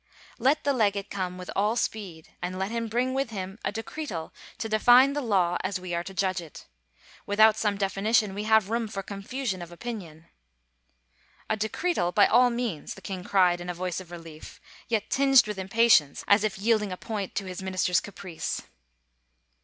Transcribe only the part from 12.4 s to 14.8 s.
means," the king cried in a voice of relief,